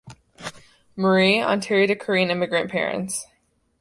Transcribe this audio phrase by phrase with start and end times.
[0.95, 3.27] Marie, Ontario to Korean immigrant parents.